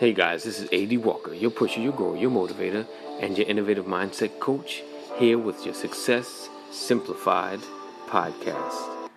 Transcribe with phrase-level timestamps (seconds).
[0.00, 2.86] Hey guys, this is AD Walker, your pusher, your grower, your motivator,
[3.20, 4.82] and your innovative mindset coach,
[5.18, 7.60] here with your Success Simplified
[8.06, 9.10] podcast.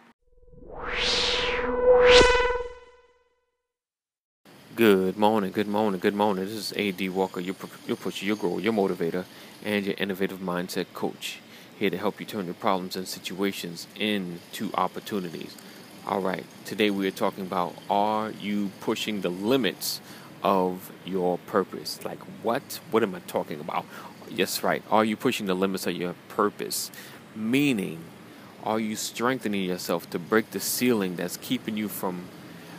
[4.76, 6.44] Good morning, good morning, good morning.
[6.44, 7.56] This is AD Walker, your,
[7.88, 9.24] your pusher, your grower, your motivator,
[9.64, 11.40] and your innovative mindset coach,
[11.80, 15.56] here to help you turn your problems and situations into opportunities.
[16.06, 20.02] All right, today we are talking about are you pushing the limits
[20.44, 22.04] of your purpose?
[22.04, 22.80] Like, what?
[22.92, 23.86] What am I talking about?
[24.30, 24.84] Yes, right.
[24.92, 26.92] Are you pushing the limits of your purpose?
[27.36, 28.00] Meaning,
[28.64, 32.26] are you strengthening yourself to break the ceiling that's keeping you from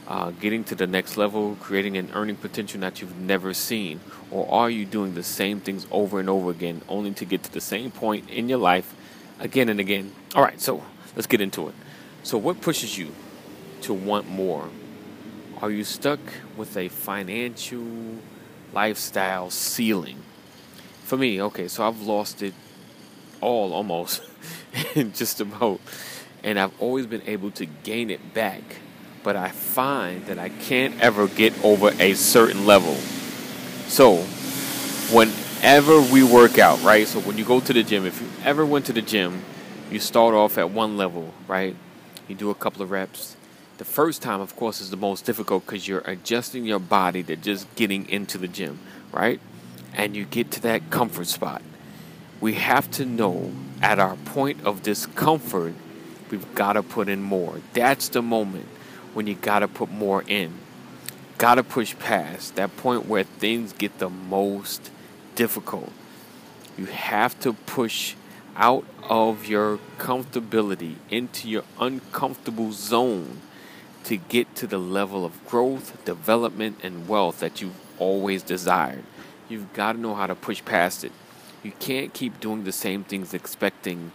[0.06, 4.00] uh, getting to the next level, creating an earning potential that you've never seen?
[4.30, 7.52] Or are you doing the same things over and over again, only to get to
[7.52, 8.94] the same point in your life
[9.40, 10.12] again and again?
[10.34, 10.82] All right, so
[11.16, 11.74] let's get into it.
[12.22, 13.14] So, what pushes you
[13.82, 14.68] to want more?
[15.64, 16.20] Are you stuck
[16.58, 18.18] with a financial
[18.74, 20.18] lifestyle ceiling?
[21.04, 22.52] For me, okay, so I've lost it
[23.40, 24.20] all almost,
[25.14, 25.80] just about,
[26.42, 28.60] and I've always been able to gain it back,
[29.22, 32.96] but I find that I can't ever get over a certain level.
[33.86, 34.16] So,
[35.16, 37.08] whenever we work out, right?
[37.08, 39.42] So, when you go to the gym, if you ever went to the gym,
[39.90, 41.74] you start off at one level, right?
[42.28, 43.38] You do a couple of reps.
[43.76, 47.34] The first time, of course, is the most difficult because you're adjusting your body to
[47.34, 48.78] just getting into the gym,
[49.10, 49.40] right?
[49.94, 51.60] And you get to that comfort spot.
[52.40, 53.52] We have to know
[53.82, 55.74] at our point of discomfort,
[56.30, 57.60] we've got to put in more.
[57.72, 58.66] That's the moment
[59.12, 60.54] when you got to put more in.
[61.38, 64.92] Got to push past that point where things get the most
[65.34, 65.90] difficult.
[66.76, 68.14] You have to push
[68.54, 73.40] out of your comfortability into your uncomfortable zone
[74.04, 79.04] to get to the level of growth, development, and wealth that you've always desired.
[79.48, 81.12] You've got to know how to push past it.
[81.62, 84.12] You can't keep doing the same things expecting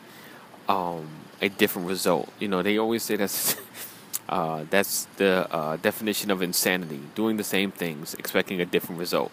[0.68, 1.08] um,
[1.42, 2.32] a different result.
[2.40, 3.56] You know, they always say that's
[4.30, 9.32] uh, that's the uh, definition of insanity: doing the same things expecting a different result.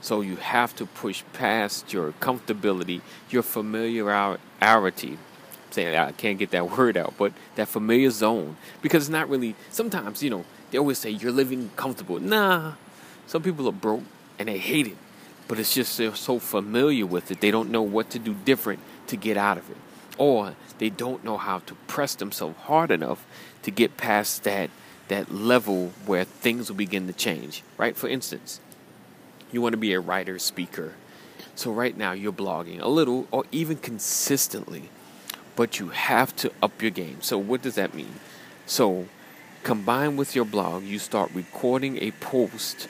[0.00, 3.00] So you have to push past your comfortability,
[3.30, 5.18] your familiarity.
[5.70, 9.54] Saying I can't get that word out, but that familiar zone because it's not really.
[9.70, 12.18] Sometimes you know they always say you're living comfortable.
[12.20, 12.74] Nah,
[13.26, 14.02] some people are broke
[14.38, 14.96] and they hate it,
[15.48, 18.80] but it's just they're so familiar with it they don't know what to do different
[19.06, 19.76] to get out of it,
[20.18, 23.26] or they don't know how to press themselves hard enough
[23.62, 24.70] to get past that
[25.08, 27.62] that level where things will begin to change.
[27.78, 27.96] Right?
[27.96, 28.60] For instance
[29.52, 30.92] you want to be a writer, speaker.
[31.54, 34.90] So right now you're blogging a little or even consistently,
[35.56, 37.18] but you have to up your game.
[37.22, 38.20] So what does that mean?
[38.66, 39.06] So
[39.62, 42.88] combine with your blog, you start recording a post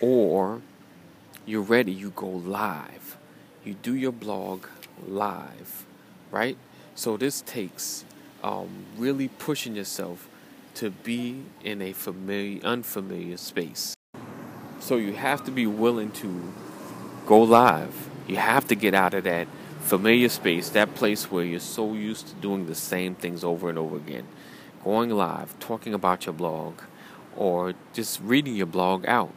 [0.00, 0.60] or
[1.46, 3.16] you're ready, you go live.
[3.64, 4.66] You do your blog
[5.06, 5.86] live,
[6.30, 6.56] right?
[6.94, 8.04] So this takes
[8.42, 10.28] um, really pushing yourself
[10.74, 13.94] to be in a familiar, unfamiliar space.
[14.80, 16.52] So you have to be willing to
[17.26, 18.08] go live.
[18.26, 19.48] You have to get out of that
[19.88, 23.78] familiar space, that place where you're so used to doing the same things over and
[23.78, 24.28] over again.
[24.84, 26.82] Going live, talking about your blog,
[27.34, 29.32] or just reading your blog out.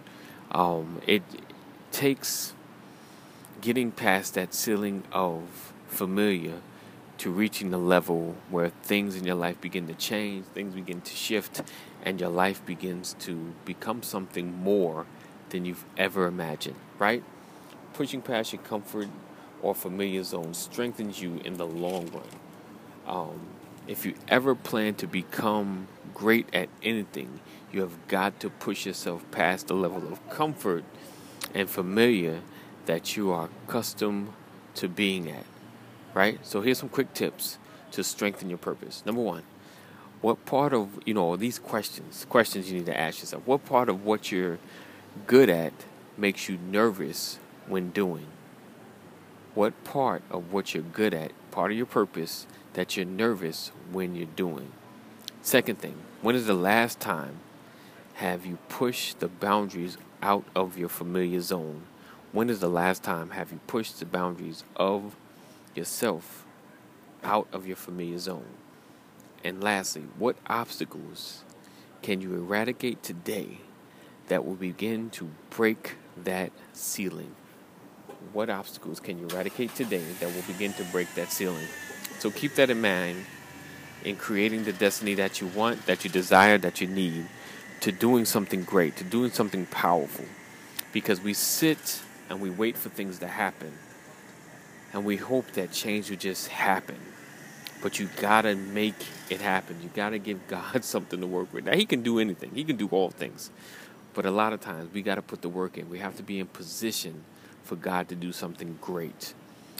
[0.52, 1.24] Um, it
[1.94, 2.54] takes
[3.62, 6.56] getting past that ceiling of familiar
[7.20, 11.16] to reaching the level where things in your life begin to change, things begin to
[11.16, 11.62] shift,
[12.04, 15.06] and your life begins to become something more
[15.52, 17.24] than you've ever imagined, right?
[17.94, 19.08] Pushing past your comfort
[19.62, 22.24] or familiar zone strengthens you in the long run.
[23.08, 23.40] Um,
[23.88, 27.40] if you ever plan to become great at anything,
[27.72, 30.84] you have got to push yourself past the level of comfort
[31.54, 32.42] and familiar
[32.86, 34.34] that you are accustomed
[34.76, 35.46] to being at.
[36.14, 36.40] Right?
[36.46, 37.58] So here's some quick tips
[37.92, 39.04] to strengthen your purpose.
[39.06, 39.44] Number one,
[40.22, 43.90] what part of you know these questions questions you need to ask yourself what part
[43.90, 44.60] of what you're
[45.26, 45.74] good at
[46.18, 48.28] makes you nervous when doing?
[49.54, 54.16] What part of what you're good at, part of your purpose, that you're nervous when
[54.16, 54.72] you're doing?
[55.42, 57.38] Second thing, when is the last time
[58.16, 61.84] have you pushed the boundaries out of your familiar zone?
[62.32, 65.16] When is the last time have you pushed the boundaries of
[65.76, 66.46] yourself
[67.24, 68.46] out of your familiar zone?
[69.44, 71.44] And lastly, what obstacles
[72.02, 73.60] can you eradicate today
[74.32, 77.36] that will begin to break that ceiling.
[78.34, 81.68] What obstacles can you eradicate today that will begin to break that ceiling?
[82.20, 83.26] So keep that in mind
[84.06, 87.28] in creating the destiny that you want, that you desire, that you need,
[87.82, 90.26] to doing something great, to doing something powerful.
[90.94, 93.74] because we sit and we wait for things to happen
[94.94, 96.98] and we hope that change will just happen.
[97.82, 98.96] But you gotta make
[99.30, 99.78] it happen.
[99.84, 101.66] You gotta give God something to work with.
[101.66, 103.52] Now, He can do anything, He can do all things.
[104.14, 105.90] But a lot of times we gotta put the work in.
[105.90, 107.24] We have to be in position
[107.64, 109.34] for God to do something great.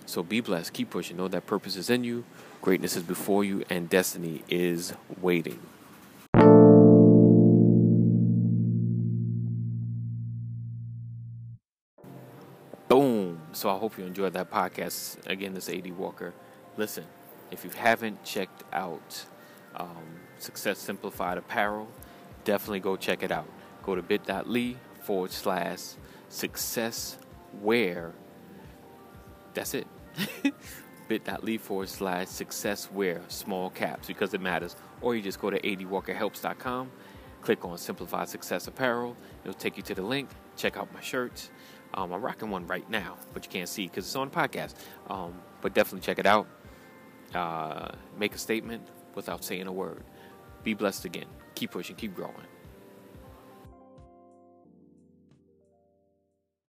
[0.06, 1.18] So be blessed, keep pushing.
[1.18, 2.24] Know that purpose is in you,
[2.62, 5.60] greatness is before you, and destiny is waiting.
[12.88, 13.40] Boom.
[13.54, 15.26] So I hope you enjoyed that podcast.
[15.28, 16.34] Again, this is AD Walker.
[16.76, 17.06] Listen,
[17.52, 19.26] if you haven't checked out
[19.76, 21.88] um, Success Simplified Apparel,
[22.44, 23.48] definitely go check it out.
[23.84, 25.96] Go to bit.ly forward slash
[26.30, 27.18] success
[27.62, 28.14] wear.
[29.54, 29.88] That's it.
[31.08, 34.76] bit.ly forward slash success wear small caps because it matters.
[35.02, 36.92] Or you just go to adwalkerhelps.com,
[37.42, 39.18] click on Simplified Success Apparel.
[39.44, 40.30] It'll take you to the link.
[40.56, 41.50] Check out my shirts.
[41.94, 44.76] Um, I'm rocking one right now, but you can't see because it's on the podcast.
[45.10, 46.48] Um, but definitely check it out.
[47.36, 50.04] Uh, make a statement without saying a word.
[50.64, 51.26] Be blessed again.
[51.56, 52.36] Keep pushing, keep growing.